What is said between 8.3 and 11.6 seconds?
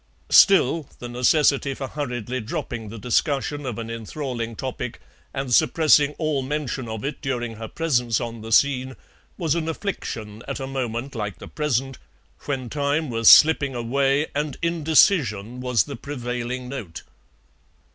the scene, was an affliction at a moment like the